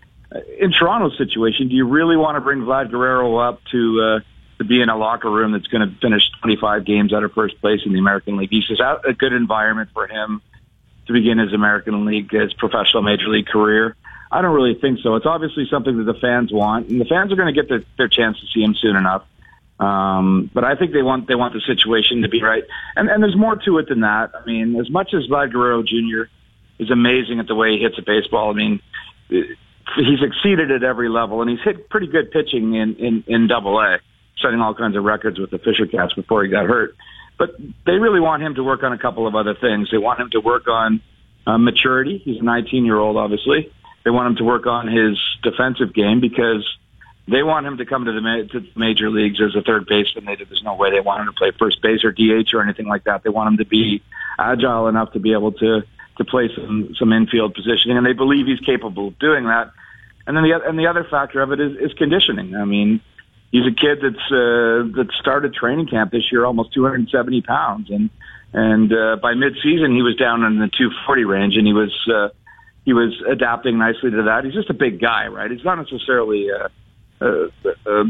in 0.59 0.71
Toronto's 0.71 1.17
situation, 1.17 1.69
do 1.69 1.75
you 1.75 1.87
really 1.87 2.17
want 2.17 2.35
to 2.35 2.41
bring 2.41 2.59
Vlad 2.59 2.91
Guerrero 2.91 3.37
up 3.37 3.61
to 3.71 4.01
uh, 4.01 4.19
to 4.57 4.63
be 4.63 4.81
in 4.81 4.89
a 4.89 4.97
locker 4.97 5.29
room 5.29 5.51
that's 5.51 5.67
going 5.67 5.87
to 5.87 5.95
finish 5.99 6.29
25 6.41 6.85
games 6.85 7.13
out 7.13 7.23
of 7.23 7.33
first 7.33 7.59
place 7.61 7.81
in 7.85 7.93
the 7.93 7.99
American 7.99 8.37
League 8.37 8.53
East? 8.53 8.71
Is 8.71 8.77
that 8.79 9.07
a 9.07 9.13
good 9.13 9.33
environment 9.33 9.89
for 9.93 10.07
him 10.07 10.41
to 11.07 11.13
begin 11.13 11.37
his 11.37 11.53
American 11.53 12.05
League, 12.05 12.31
his 12.31 12.53
professional 12.53 13.03
major 13.03 13.27
league 13.27 13.47
career? 13.47 13.95
I 14.31 14.41
don't 14.41 14.55
really 14.55 14.75
think 14.75 14.99
so. 15.01 15.15
It's 15.15 15.25
obviously 15.25 15.67
something 15.69 15.97
that 15.97 16.11
the 16.11 16.19
fans 16.19 16.51
want, 16.51 16.89
and 16.89 16.99
the 16.99 17.05
fans 17.05 17.31
are 17.31 17.35
going 17.35 17.53
to 17.53 17.61
get 17.61 17.69
their, 17.69 17.83
their 17.97 18.07
chance 18.07 18.39
to 18.39 18.47
see 18.53 18.61
him 18.61 18.75
soon 18.75 18.95
enough. 18.95 19.23
Um, 19.79 20.49
but 20.53 20.63
I 20.63 20.75
think 20.75 20.93
they 20.93 21.03
want 21.03 21.27
they 21.27 21.35
want 21.35 21.53
the 21.53 21.61
situation 21.61 22.21
to 22.21 22.29
be 22.29 22.41
right, 22.41 22.63
and 22.95 23.09
and 23.09 23.21
there's 23.21 23.35
more 23.35 23.57
to 23.57 23.77
it 23.79 23.89
than 23.89 24.01
that. 24.01 24.31
I 24.33 24.45
mean, 24.45 24.79
as 24.79 24.89
much 24.89 25.13
as 25.13 25.27
Vlad 25.27 25.51
Guerrero 25.51 25.83
Jr. 25.83 26.31
is 26.79 26.89
amazing 26.89 27.39
at 27.39 27.47
the 27.47 27.55
way 27.55 27.71
he 27.71 27.83
hits 27.83 27.97
a 27.97 28.01
baseball, 28.01 28.51
I 28.51 28.53
mean, 28.53 28.81
he's 29.95 30.21
exceeded 30.21 30.71
at 30.71 30.83
every 30.83 31.09
level, 31.09 31.41
and 31.41 31.49
he's 31.49 31.61
hit 31.63 31.89
pretty 31.89 32.07
good 32.07 32.31
pitching 32.31 32.73
in 32.75 32.95
in 32.95 33.23
in 33.27 33.47
Double 33.47 33.79
A, 33.79 33.99
setting 34.41 34.59
all 34.59 34.73
kinds 34.73 34.95
of 34.95 35.03
records 35.03 35.39
with 35.39 35.51
the 35.51 35.59
Fisher 35.59 35.85
Cats 35.85 36.13
before 36.13 36.43
he 36.43 36.49
got 36.49 36.65
hurt. 36.65 36.95
But 37.37 37.55
they 37.85 37.93
really 37.93 38.19
want 38.19 38.43
him 38.43 38.55
to 38.55 38.63
work 38.63 38.83
on 38.83 38.93
a 38.93 38.97
couple 38.97 39.27
of 39.27 39.35
other 39.35 39.55
things. 39.55 39.89
They 39.91 39.97
want 39.97 40.19
him 40.19 40.29
to 40.31 40.39
work 40.39 40.67
on 40.67 41.01
uh, 41.45 41.57
maturity. 41.57 42.21
He's 42.23 42.39
a 42.39 42.43
19 42.43 42.85
year 42.85 42.97
old, 42.97 43.17
obviously. 43.17 43.71
They 44.03 44.11
want 44.11 44.27
him 44.29 44.35
to 44.37 44.43
work 44.43 44.67
on 44.67 44.87
his 44.87 45.19
defensive 45.43 45.93
game 45.93 46.21
because 46.21 46.65
they 47.27 47.43
want 47.43 47.65
him 47.65 47.77
to 47.77 47.85
come 47.85 48.05
to 48.05 48.11
the, 48.11 48.21
ma- 48.21 48.47
to 48.51 48.65
major 48.75 49.09
leagues 49.09 49.41
as 49.41 49.55
a 49.55 49.61
third 49.61 49.87
baseman. 49.87 50.25
They, 50.25 50.35
there's 50.35 50.63
no 50.63 50.75
way 50.75 50.91
they 50.91 51.01
want 51.01 51.21
him 51.21 51.27
to 51.27 51.33
play 51.33 51.51
first 51.57 51.81
base 51.81 52.03
or 52.03 52.11
DH 52.11 52.53
or 52.53 52.61
anything 52.61 52.85
like 52.85 53.05
that. 53.05 53.23
They 53.23 53.29
want 53.29 53.49
him 53.49 53.57
to 53.57 53.65
be 53.65 54.01
agile 54.37 54.87
enough 54.87 55.13
to 55.13 55.19
be 55.19 55.33
able 55.33 55.53
to 55.53 55.81
to 56.17 56.25
play 56.25 56.49
some 56.55 56.95
some 56.97 57.11
infield 57.13 57.53
positioning, 57.53 57.97
and 57.97 58.05
they 58.05 58.13
believe 58.13 58.45
he's 58.45 58.59
capable 58.59 59.09
of 59.09 59.19
doing 59.19 59.45
that. 59.45 59.71
And 60.27 60.35
then 60.35 60.43
the 60.43 60.59
and 60.65 60.79
the 60.79 60.87
other 60.87 61.03
factor 61.03 61.41
of 61.41 61.51
it 61.51 61.59
is, 61.59 61.77
is 61.77 61.93
conditioning. 61.93 62.55
I 62.55 62.65
mean, 62.65 63.01
he's 63.51 63.65
a 63.65 63.75
kid 63.75 63.99
that's 64.01 64.31
uh, 64.31 64.89
that 64.97 65.07
started 65.19 65.53
training 65.53 65.87
camp 65.87 66.11
this 66.11 66.31
year 66.31 66.45
almost 66.45 66.73
270 66.73 67.41
pounds, 67.41 67.89
and 67.89 68.09
and 68.53 68.91
uh, 68.91 69.17
by 69.21 69.33
midseason 69.33 69.95
he 69.95 70.01
was 70.01 70.15
down 70.15 70.43
in 70.43 70.59
the 70.59 70.67
240 70.67 71.25
range, 71.25 71.57
and 71.57 71.67
he 71.67 71.73
was 71.73 71.93
uh, 72.11 72.29
he 72.85 72.93
was 72.93 73.13
adapting 73.27 73.77
nicely 73.77 74.11
to 74.11 74.23
that. 74.23 74.45
He's 74.45 74.53
just 74.53 74.69
a 74.69 74.73
big 74.73 74.99
guy, 75.01 75.27
right? 75.27 75.49
He's 75.49 75.63
not 75.63 75.75
necessarily 75.75 76.47
uh, 76.51 76.69
uh, 77.21 77.47
uh, 77.85 78.03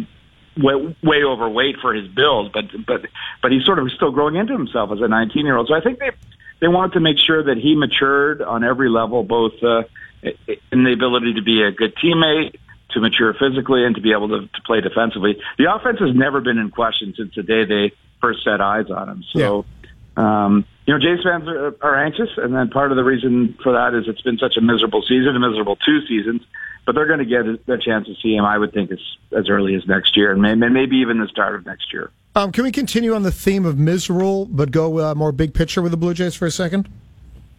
way, 0.58 0.96
way 1.04 1.24
overweight 1.24 1.78
for 1.82 1.94
his 1.94 2.08
build, 2.08 2.52
but 2.54 2.66
but 2.86 3.02
but 3.42 3.52
he's 3.52 3.66
sort 3.66 3.80
of 3.80 3.92
still 3.92 4.12
growing 4.12 4.36
into 4.36 4.54
himself 4.54 4.92
as 4.92 5.02
a 5.02 5.08
19 5.08 5.46
year 5.46 5.58
old. 5.58 5.68
So 5.68 5.74
I 5.74 5.82
think 5.82 6.00
they 6.00 6.12
they 6.60 6.68
wanted 6.68 6.94
to 6.94 7.00
make 7.00 7.18
sure 7.18 7.44
that 7.44 7.58
he 7.58 7.76
matured 7.76 8.42
on 8.42 8.64
every 8.64 8.90
level, 8.90 9.24
both 9.24 9.54
uh, 9.64 9.84
in 10.72 10.84
the 10.84 10.94
ability 10.94 11.34
to 11.34 11.42
be 11.42 11.62
a 11.62 11.72
good 11.72 11.96
teammate, 11.96 12.56
to 12.92 13.00
mature 13.00 13.34
physically, 13.34 13.86
and 13.86 13.96
to 13.96 14.02
be 14.02 14.12
able 14.12 14.30
to, 14.30 14.48
to 14.48 14.62
play 14.66 14.82
defensively. 14.82 15.38
The 15.58 15.74
offense 15.74 16.00
has 16.00 16.16
never 16.16 16.42
been 16.42 16.58
in 16.58 16.72
question 16.72 17.14
since 17.18 17.36
the 17.36 17.44
day 17.44 17.66
they 17.66 17.92
first 18.22 18.44
set 18.44 18.62
eyes 18.62 18.90
on 18.90 19.10
him. 19.10 19.24
So, 19.34 19.66
yeah. 20.18 20.46
um, 20.46 20.66
you 20.86 20.94
know, 20.94 21.00
Jays 21.00 21.24
fans 21.24 21.48
are, 21.48 21.76
are 21.82 21.96
anxious, 22.06 22.30
and 22.38 22.56
then 22.56 22.70
part 22.70 22.92
of 22.92 22.98
the 22.98 23.04
reason 23.04 23.58
for 23.62 23.74
that 23.74 23.94
is 23.94 24.08
it's 24.08 24.22
been 24.22 24.38
such 24.38 24.56
a 24.58 24.62
miserable 24.62 25.02
season, 25.02 25.36
a 25.36 25.40
miserable 25.40 25.76
two 25.76 26.06
seasons. 26.08 26.42
But 26.86 26.94
they're 26.94 27.08
going 27.08 27.20
to 27.20 27.26
get 27.26 27.48
a 27.68 27.80
chance 27.80 28.06
to 28.06 28.14
see 28.22 28.36
him, 28.36 28.46
I 28.46 28.60
would 28.60 28.72
think, 28.72 28.92
as, 28.92 29.00
as 29.36 29.50
early 29.50 29.74
as 29.74 29.88
next 29.88 30.16
year, 30.16 30.32
and 30.32 30.42
maybe 30.60 30.98
even 30.98 31.20
the 31.20 31.28
start 31.28 31.56
of 31.56 31.66
next 31.66 31.92
year. 31.92 32.12
Um, 32.36 32.52
can 32.52 32.66
we 32.66 32.72
continue 32.72 33.16
on 33.16 33.24
the 33.24 33.32
theme 33.32 33.66
of 33.66 33.80
miserable, 33.80 34.46
but 34.46 34.70
go 34.70 35.00
uh, 35.00 35.16
more 35.16 35.32
big 35.32 35.54
picture 35.54 35.82
with 35.82 35.92
the 35.92 35.98
Blue 35.98 36.14
Jays 36.14 36.36
for 36.36 36.46
a 36.46 36.52
second? 36.52 36.90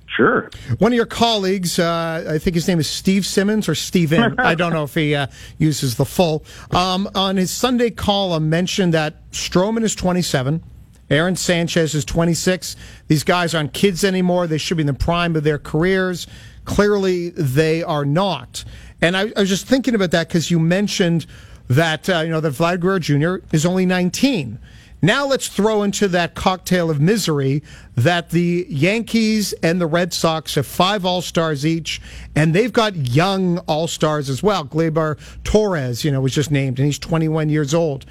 Sure. 0.07 0.51
One 0.79 0.93
of 0.93 0.97
your 0.97 1.07
colleagues, 1.07 1.79
uh, 1.79 2.27
I 2.29 2.39
think 2.39 2.55
his 2.55 2.69
name 2.69 2.79
is 2.79 2.87
Steve 2.87 3.25
Simmons 3.25 3.71
or 3.71 3.75
Steven. 3.75 4.35
I 4.39 4.55
don't 4.55 4.75
know 4.75 4.85
if 4.85 4.95
he 4.95 5.15
uh, 5.15 5.29
uses 5.57 5.97
the 5.97 6.05
full. 6.05 6.45
Um, 6.73 7.09
on 7.15 7.37
his 7.37 7.51
Sunday 7.51 7.91
column, 7.91 8.51
mentioned 8.51 8.93
that 8.93 9.31
Stroman 9.31 9.83
is 9.83 9.95
27. 9.95 10.63
Aaron 11.09 11.37
Sanchez 11.37 11.95
is 11.95 12.05
26. 12.05 12.77
These 13.09 13.25
guys 13.25 13.55
aren't 13.55 13.73
kids 13.73 14.05
anymore. 14.05 14.47
They 14.47 14.59
should 14.59 14.77
be 14.77 14.83
in 14.83 14.87
the 14.87 14.95
prime 14.95 15.37
of 15.37 15.45
their 15.45 15.59
careers. 15.59 16.27
Clearly, 16.67 17.31
they 17.31 17.83
are 17.83 18.05
not. 18.05 18.65
And 19.01 19.17
I, 19.17 19.33
I 19.37 19.41
was 19.41 19.49
just 19.49 19.67
thinking 19.67 19.95
about 19.95 20.11
that 20.11 20.29
because 20.29 20.51
you 20.51 20.59
mentioned 20.59 21.27
that 21.69 22.09
uh, 22.09 22.21
you 22.21 22.31
know 22.31 22.41
that 22.41 22.53
Vlad 22.53 22.81
Guerrero 22.81 22.99
Jr. 22.99 23.47
is 23.53 23.67
only 23.67 23.87
19. 23.87 24.59
Now 25.03 25.27
let's 25.27 25.49
throw 25.49 25.83
into 25.83 26.09
that 26.09 26.35
cocktail 26.35 26.91
of 26.91 27.01
misery 27.01 27.63
that 27.97 28.31
the 28.31 28.67
Yankees 28.69 29.53
and 29.63 29.81
the 29.81 29.87
Red 29.87 30.15
Sox 30.15 30.55
have 30.55 30.67
five 30.67 31.05
All 31.05 31.21
Stars 31.21 31.67
each, 31.67 32.01
and 32.35 32.55
they've 32.55 32.73
got 32.73 32.97
young 32.97 33.59
All 33.61 33.89
Stars 33.89 34.31
as 34.31 34.43
well. 34.43 34.65
Gleyber 34.65 35.19
Torres, 35.45 36.03
you 36.03 36.11
know, 36.11 36.21
was 36.21 36.35
just 36.35 36.51
named, 36.51 36.79
and 36.79 36.87
he's 36.87 36.99
21 36.99 37.51
years 37.51 37.75
old. 37.75 38.07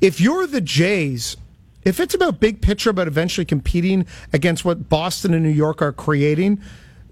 If 0.00 0.20
you're 0.20 0.46
the 0.46 0.60
Jays, 0.60 1.36
if 1.84 2.00
it's 2.00 2.14
about 2.14 2.38
big 2.38 2.60
picture, 2.60 2.90
about 2.90 3.06
eventually 3.06 3.46
competing 3.46 4.06
against 4.32 4.64
what 4.64 4.88
Boston 4.88 5.32
and 5.32 5.42
New 5.42 5.48
York 5.48 5.80
are 5.80 5.92
creating, 5.92 6.60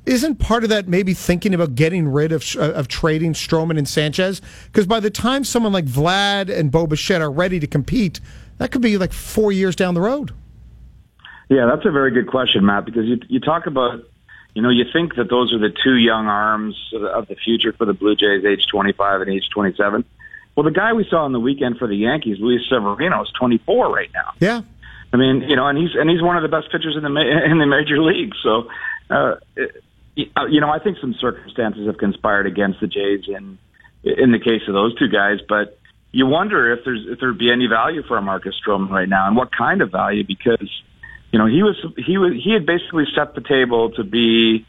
isn't 0.07 0.37
part 0.37 0.65
of 0.65 0.71
that 0.71 0.89
maybe 0.89 1.15
thinking 1.15 1.55
about 1.55 1.75
getting 1.75 2.09
rid 2.09 2.33
of 2.33 2.45
of 2.57 2.89
trading 2.89 3.33
Stroman 3.33 3.79
and 3.79 3.89
Sanchez? 3.89 4.41
Because 4.67 4.87
by 4.87 5.01
the 5.01 5.11
time 5.11 5.45
someone 5.45 5.73
like 5.73 5.87
Vlad 5.87 6.55
and 6.55 6.71
Bo 6.71 6.87
Bichette 6.87 7.23
are 7.23 7.31
ready 7.31 7.59
to 7.61 7.67
compete, 7.67 8.21
that 8.59 8.71
could 8.71 8.83
be 8.83 8.99
like 8.99 9.13
four 9.13 9.53
years 9.53 9.75
down 9.77 9.95
the 9.95 10.01
road. 10.01 10.33
Yeah, 11.49 11.67
that's 11.67 11.87
a 11.87 11.91
very 11.91 12.11
good 12.11 12.29
question, 12.29 12.65
Matt. 12.65 12.85
Because 12.85 13.07
you 13.07 13.19
you 13.29 13.41
talk 13.41 13.67
about 13.67 14.05
you 14.55 14.63
know, 14.63 14.71
you 14.71 14.85
think 14.93 15.17
that 15.17 15.29
those 15.29 15.53
are 15.53 15.59
the 15.59 15.75
two 15.83 15.97
young 15.97 16.27
arms 16.27 16.77
of 16.95 17.27
the 17.27 17.35
future 17.35 17.73
for 17.73 17.85
the 17.85 17.93
Blue 17.93 18.15
Jays, 18.15 18.45
age 18.45 18.67
25 18.71 19.23
and 19.23 19.31
age 19.31 19.49
27. 19.53 20.05
Well, 20.55 20.65
the 20.65 20.71
guy 20.71 20.93
we 20.93 21.05
saw 21.11 21.25
on 21.25 21.33
the 21.33 21.41
weekend 21.41 21.79
for 21.79 21.89
the 21.89 21.97
Yankees, 21.97 22.39
Luis 22.39 22.63
Severino, 22.69 23.23
is 23.23 23.31
24 23.39 23.93
right 23.93 24.11
now. 24.15 24.33
Yeah. 24.39 24.63
I 25.13 25.17
mean, 25.17 25.43
you 25.49 25.57
know, 25.57 25.67
and 25.67 25.77
he's 25.77 25.91
and 25.95 26.09
he's 26.09 26.23
one 26.23 26.37
of 26.37 26.43
the 26.43 26.49
best 26.49 26.71
pitchers 26.71 26.97
in 26.97 27.03
the 27.03 27.45
in 27.51 27.59
the 27.59 27.67
major 27.67 28.01
leagues. 28.01 28.37
So, 28.43 28.69
uh, 29.11 29.35
you 30.17 30.61
know, 30.61 30.71
I 30.71 30.79
think 30.79 30.99
some 31.01 31.15
circumstances 31.15 31.87
have 31.87 31.99
conspired 31.99 32.47
against 32.47 32.81
the 32.81 32.87
Jays 32.87 33.25
in 33.27 33.59
in 34.05 34.33
the 34.33 34.39
case 34.39 34.63
of 34.69 34.75
those 34.75 34.95
two 34.97 35.09
guys. 35.09 35.39
But 35.49 35.79
you 36.13 36.27
wonder 36.27 36.73
if 36.73 36.85
there's 36.85 37.05
if 37.09 37.19
there'd 37.21 37.39
be 37.39 37.51
any 37.51 37.67
value 37.67 38.03
for 38.07 38.21
Marcus 38.21 38.55
Stroman 38.65 38.91
right 38.91 39.09
now, 39.09 39.27
and 39.27 39.37
what 39.37 39.51
kind 39.51 39.83
of 39.83 39.91
value 39.91 40.25
because 40.25 40.71
you 41.33 41.39
know 41.39 41.47
he 41.47 41.63
was 41.63 41.77
he 41.97 42.19
was 42.19 42.33
he 42.43 42.53
had 42.53 42.67
basically 42.67 43.07
set 43.15 43.35
the 43.35 43.41
table 43.41 43.91
to 43.93 44.05
be 44.05 44.65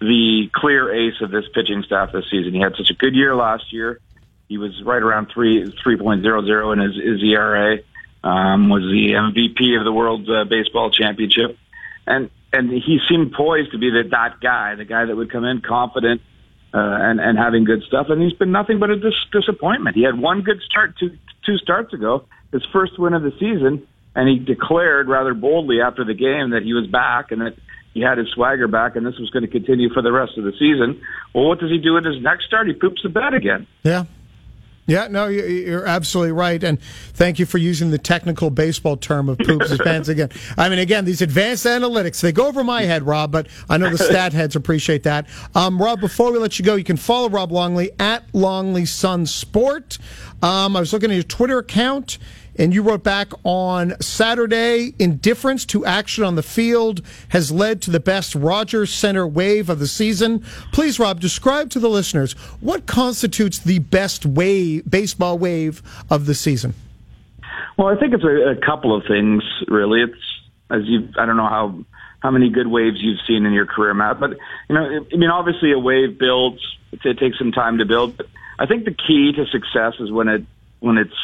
the 0.00 0.50
clear 0.52 0.92
ace 0.92 1.20
of 1.20 1.30
this 1.30 1.44
pitching 1.54 1.82
staff 1.82 2.12
this 2.12 2.24
season. 2.30 2.54
He 2.54 2.60
had 2.60 2.74
such 2.76 2.90
a 2.90 2.94
good 2.94 3.14
year 3.14 3.34
last 3.34 3.72
year. 3.72 4.00
He 4.48 4.58
was 4.58 4.82
right 4.84 5.02
around 5.02 5.30
three 5.32 5.74
three 5.82 5.96
point 5.96 6.22
zero 6.22 6.44
zero 6.44 6.72
in 6.72 6.78
his, 6.78 6.94
his 6.94 7.22
ERA. 7.22 7.78
Um, 8.22 8.70
was 8.70 8.82
the 8.82 9.12
MVP 9.12 9.76
of 9.78 9.84
the 9.84 9.92
World 9.92 10.30
uh, 10.30 10.44
Baseball 10.44 10.90
Championship, 10.90 11.58
and 12.06 12.30
and 12.54 12.70
he 12.70 12.98
seemed 13.08 13.32
poised 13.32 13.72
to 13.72 13.78
be 13.78 13.90
the, 13.90 14.08
that 14.10 14.40
guy, 14.40 14.74
the 14.76 14.84
guy 14.84 15.04
that 15.04 15.16
would 15.16 15.30
come 15.30 15.44
in 15.44 15.60
confident 15.60 16.20
uh, 16.72 16.78
and 16.78 17.20
and 17.20 17.38
having 17.38 17.64
good 17.64 17.82
stuff. 17.86 18.06
And 18.08 18.22
he's 18.22 18.32
been 18.32 18.52
nothing 18.52 18.78
but 18.78 18.90
a 18.90 18.96
dis- 18.96 19.26
disappointment. 19.32 19.96
He 19.96 20.02
had 20.02 20.18
one 20.18 20.42
good 20.42 20.60
start 20.68 20.94
two 20.98 21.16
two 21.46 21.56
starts 21.58 21.92
ago, 21.92 22.26
his 22.52 22.62
first 22.72 22.98
win 22.98 23.14
of 23.14 23.22
the 23.22 23.32
season, 23.32 23.86
and 24.14 24.28
he 24.28 24.38
declared 24.38 25.08
rather 25.08 25.34
boldly 25.34 25.80
after 25.80 26.04
the 26.04 26.14
game 26.14 26.50
that 26.50 26.62
he 26.62 26.72
was 26.72 26.86
back 26.86 27.30
and 27.30 27.40
that 27.40 27.54
he 27.92 28.00
had 28.00 28.18
his 28.18 28.26
swagger 28.34 28.66
back, 28.66 28.96
and 28.96 29.06
this 29.06 29.18
was 29.18 29.30
going 29.30 29.44
to 29.44 29.50
continue 29.50 29.88
for 29.94 30.02
the 30.02 30.10
rest 30.10 30.36
of 30.36 30.44
the 30.44 30.52
season. 30.52 31.00
Well, 31.32 31.46
what 31.48 31.60
does 31.60 31.70
he 31.70 31.78
do 31.78 31.96
in 31.96 32.04
his 32.04 32.20
next 32.20 32.46
start? 32.46 32.66
He 32.66 32.72
poops 32.72 33.02
the 33.04 33.08
bed 33.08 33.34
again. 33.34 33.68
Yeah. 33.84 34.04
Yeah, 34.86 35.08
no, 35.08 35.28
you're 35.28 35.86
absolutely 35.86 36.32
right, 36.32 36.62
and 36.62 36.78
thank 37.14 37.38
you 37.38 37.46
for 37.46 37.56
using 37.56 37.90
the 37.90 37.96
technical 37.96 38.50
baseball 38.50 38.98
term 38.98 39.30
of 39.30 39.38
poops 39.38 39.70
and 39.70 39.80
pants 39.80 40.08
again. 40.10 40.28
I 40.58 40.68
mean, 40.68 40.78
again, 40.78 41.06
these 41.06 41.22
advanced 41.22 41.64
analytics—they 41.64 42.32
go 42.32 42.46
over 42.46 42.62
my 42.62 42.82
head, 42.82 43.02
Rob, 43.02 43.32
but 43.32 43.46
I 43.70 43.78
know 43.78 43.88
the 43.88 43.96
stat 44.04 44.34
heads 44.34 44.56
appreciate 44.56 45.04
that. 45.04 45.26
Um, 45.54 45.80
Rob, 45.80 46.00
before 46.00 46.32
we 46.32 46.38
let 46.38 46.58
you 46.58 46.66
go, 46.66 46.74
you 46.74 46.84
can 46.84 46.98
follow 46.98 47.30
Rob 47.30 47.50
Longley 47.50 47.92
at 47.98 48.24
Longley 48.34 48.84
Sun 48.84 49.24
Sport. 49.24 49.98
Um, 50.42 50.76
I 50.76 50.80
was 50.80 50.92
looking 50.92 51.10
at 51.10 51.14
your 51.14 51.22
Twitter 51.22 51.58
account. 51.58 52.18
And 52.56 52.72
you 52.72 52.82
wrote 52.82 53.02
back 53.02 53.32
on 53.42 54.00
Saturday 54.00 54.94
indifference 54.98 55.64
to 55.66 55.84
action 55.84 56.22
on 56.22 56.36
the 56.36 56.42
field 56.42 57.02
has 57.30 57.50
led 57.50 57.82
to 57.82 57.90
the 57.90 58.00
best 58.00 58.34
Rogers 58.34 58.92
Center 58.92 59.26
wave 59.26 59.68
of 59.68 59.78
the 59.80 59.86
season. 59.86 60.44
Please, 60.72 60.98
Rob, 60.98 61.20
describe 61.20 61.70
to 61.70 61.80
the 61.80 61.88
listeners 61.88 62.32
what 62.60 62.86
constitutes 62.86 63.58
the 63.58 63.80
best 63.80 64.24
wave, 64.24 64.88
baseball 64.88 65.36
wave 65.36 65.82
of 66.10 66.26
the 66.26 66.34
season. 66.34 66.74
Well, 67.76 67.88
I 67.88 67.98
think 67.98 68.14
it's 68.14 68.24
a, 68.24 68.50
a 68.50 68.56
couple 68.64 68.96
of 68.96 69.04
things, 69.06 69.42
really. 69.66 70.02
It's, 70.02 70.40
as 70.70 70.82
you, 70.84 71.08
I 71.18 71.26
don't 71.26 71.36
know 71.36 71.48
how, 71.48 71.84
how 72.20 72.30
many 72.30 72.50
good 72.50 72.68
waves 72.68 72.98
you've 73.00 73.18
seen 73.26 73.46
in 73.46 73.52
your 73.52 73.66
career, 73.66 73.94
Matt, 73.94 74.20
but, 74.20 74.30
you 74.68 74.74
know, 74.76 75.06
I 75.12 75.16
mean, 75.16 75.30
obviously 75.30 75.72
a 75.72 75.78
wave 75.78 76.18
builds, 76.18 76.60
it 76.92 77.18
takes 77.18 77.36
some 77.36 77.50
time 77.50 77.78
to 77.78 77.84
build, 77.84 78.16
but 78.16 78.26
I 78.60 78.66
think 78.66 78.84
the 78.84 78.94
key 78.94 79.32
to 79.32 79.46
success 79.46 79.94
is 79.98 80.12
when 80.12 80.28
it, 80.28 80.44
when 80.78 80.98
it's 80.98 81.16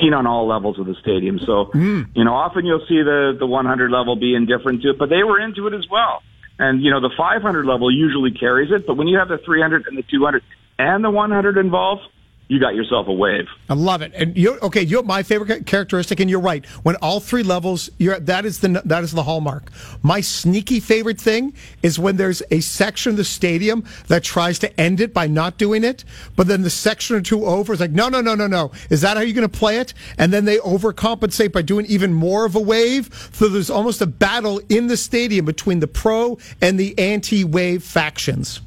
seen 0.00 0.14
on 0.14 0.26
all 0.26 0.46
levels 0.46 0.78
of 0.78 0.86
the 0.86 0.94
stadium. 1.00 1.38
So, 1.40 1.70
mm. 1.74 2.06
you 2.14 2.24
know, 2.24 2.34
often 2.34 2.64
you'll 2.66 2.86
see 2.88 3.02
the, 3.02 3.36
the 3.38 3.46
100 3.46 3.90
level 3.90 4.16
be 4.16 4.34
indifferent 4.34 4.82
to 4.82 4.90
it, 4.90 4.98
but 4.98 5.08
they 5.08 5.22
were 5.22 5.40
into 5.40 5.66
it 5.66 5.74
as 5.74 5.86
well. 5.90 6.22
And, 6.58 6.82
you 6.82 6.90
know, 6.90 7.00
the 7.00 7.10
500 7.16 7.66
level 7.66 7.90
usually 7.94 8.32
carries 8.32 8.70
it, 8.72 8.86
but 8.86 8.96
when 8.96 9.06
you 9.06 9.18
have 9.18 9.28
the 9.28 9.38
300 9.38 9.86
and 9.86 9.96
the 9.96 10.02
200 10.02 10.42
and 10.78 11.04
the 11.04 11.10
100 11.10 11.56
involved, 11.56 12.02
you 12.48 12.58
got 12.58 12.74
yourself 12.74 13.06
a 13.08 13.12
wave. 13.12 13.46
I 13.68 13.74
love 13.74 14.00
it. 14.00 14.12
And 14.14 14.36
you 14.36 14.58
okay? 14.60 14.82
You 14.82 14.96
have 14.96 15.06
my 15.06 15.22
favorite 15.22 15.66
characteristic, 15.66 16.18
and 16.18 16.30
you're 16.30 16.40
right. 16.40 16.64
When 16.82 16.96
all 16.96 17.20
three 17.20 17.42
levels, 17.42 17.90
you're 17.98 18.18
that 18.20 18.46
is 18.46 18.60
the 18.60 18.80
that 18.86 19.04
is 19.04 19.12
the 19.12 19.22
hallmark. 19.22 19.70
My 20.02 20.22
sneaky 20.22 20.80
favorite 20.80 21.20
thing 21.20 21.52
is 21.82 21.98
when 21.98 22.16
there's 22.16 22.42
a 22.50 22.60
section 22.60 23.10
of 23.10 23.16
the 23.18 23.24
stadium 23.24 23.84
that 24.06 24.24
tries 24.24 24.58
to 24.60 24.80
end 24.80 25.00
it 25.00 25.12
by 25.12 25.26
not 25.26 25.58
doing 25.58 25.84
it, 25.84 26.04
but 26.36 26.46
then 26.46 26.62
the 26.62 26.70
section 26.70 27.16
or 27.16 27.20
two 27.20 27.44
over 27.44 27.74
is 27.74 27.80
like, 27.80 27.90
no, 27.90 28.08
no, 28.08 28.22
no, 28.22 28.34
no, 28.34 28.46
no. 28.46 28.72
Is 28.88 29.02
that 29.02 29.18
how 29.18 29.22
you're 29.22 29.34
going 29.34 29.48
to 29.48 29.58
play 29.58 29.76
it? 29.78 29.92
And 30.16 30.32
then 30.32 30.46
they 30.46 30.56
overcompensate 30.58 31.52
by 31.52 31.62
doing 31.62 31.84
even 31.86 32.14
more 32.14 32.46
of 32.46 32.54
a 32.56 32.60
wave. 32.60 33.30
So 33.32 33.48
there's 33.48 33.70
almost 33.70 34.00
a 34.00 34.06
battle 34.06 34.60
in 34.70 34.86
the 34.86 34.96
stadium 34.96 35.44
between 35.44 35.80
the 35.80 35.86
pro 35.86 36.38
and 36.62 36.80
the 36.80 36.98
anti-wave 36.98 37.82
factions. 37.82 38.62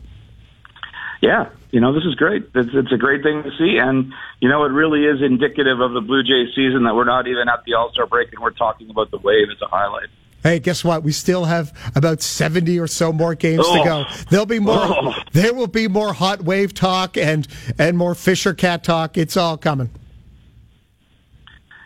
Yeah, 1.21 1.49
you 1.71 1.79
know, 1.79 1.93
this 1.93 2.03
is 2.03 2.15
great. 2.15 2.49
It's, 2.53 2.69
it's 2.73 2.91
a 2.91 2.97
great 2.97 3.23
thing 3.23 3.43
to 3.43 3.51
see. 3.57 3.77
And, 3.77 4.13
you 4.39 4.49
know, 4.49 4.65
it 4.65 4.69
really 4.69 5.05
is 5.05 5.21
indicative 5.21 5.79
of 5.79 5.93
the 5.93 6.01
Blue 6.01 6.21
Jays 6.21 6.53
season 6.53 6.83
that 6.83 6.95
we're 6.95 7.05
not 7.05 7.27
even 7.27 7.47
at 7.47 7.63
the 7.65 7.73
All 7.73 7.91
Star 7.91 8.05
break 8.05 8.31
and 8.33 8.41
we're 8.41 8.51
talking 8.51 8.89
about 8.89 9.11
the 9.11 9.17
wave 9.17 9.47
as 9.49 9.61
a 9.61 9.67
highlight. 9.67 10.09
Hey, 10.43 10.59
guess 10.59 10.83
what? 10.83 11.03
We 11.03 11.11
still 11.11 11.45
have 11.45 11.71
about 11.95 12.21
70 12.21 12.79
or 12.79 12.87
so 12.87 13.13
more 13.13 13.35
games 13.35 13.63
oh. 13.65 13.77
to 13.77 13.83
go. 13.83 14.05
There'll 14.29 14.45
be 14.45 14.59
more 14.59 14.79
oh. 14.79 15.13
there 15.33 15.53
will 15.53 15.67
be 15.67 15.87
more 15.87 16.13
hot 16.13 16.41
wave 16.41 16.73
talk 16.73 17.15
and 17.15 17.47
and 17.77 17.97
more 17.97 18.15
Fisher 18.15 18.53
Cat 18.53 18.83
talk. 18.83 19.17
It's 19.17 19.37
all 19.37 19.55
coming. 19.57 19.91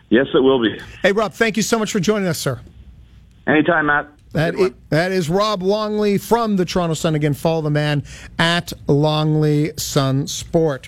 Yes, 0.08 0.26
it 0.34 0.38
will 0.38 0.62
be. 0.62 0.80
Hey 1.02 1.12
Rob, 1.12 1.34
thank 1.34 1.58
you 1.58 1.62
so 1.62 1.78
much 1.78 1.92
for 1.92 2.00
joining 2.00 2.28
us, 2.28 2.38
sir. 2.38 2.60
Anytime, 3.46 3.86
Matt. 3.86 4.08
That 4.36 4.54
is, 4.54 4.70
that 4.90 5.12
is 5.12 5.30
Rob 5.30 5.62
Longley 5.62 6.18
from 6.18 6.56
the 6.56 6.66
Toronto 6.66 6.92
Sun. 6.92 7.14
Again, 7.14 7.32
follow 7.32 7.62
the 7.62 7.70
man 7.70 8.04
at 8.38 8.74
Longley 8.86 9.72
Sun 9.78 10.26
Sport. 10.26 10.84